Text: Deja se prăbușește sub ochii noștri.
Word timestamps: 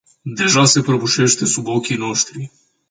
Deja 0.35 0.65
se 0.65 0.81
prăbușește 0.81 1.45
sub 1.45 1.67
ochii 1.67 1.95
noștri. 1.95 2.51